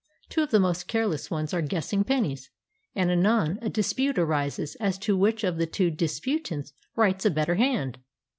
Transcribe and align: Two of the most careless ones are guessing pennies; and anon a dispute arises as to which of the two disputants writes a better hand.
Two 0.29 0.41
of 0.41 0.49
the 0.49 0.59
most 0.59 0.87
careless 0.87 1.29
ones 1.29 1.53
are 1.53 1.61
guessing 1.61 2.03
pennies; 2.03 2.49
and 2.95 3.11
anon 3.11 3.59
a 3.61 3.69
dispute 3.69 4.17
arises 4.17 4.73
as 4.79 4.97
to 4.97 5.15
which 5.15 5.43
of 5.43 5.57
the 5.57 5.67
two 5.67 5.91
disputants 5.91 6.73
writes 6.95 7.23
a 7.23 7.29
better 7.29 7.53
hand. 7.53 7.99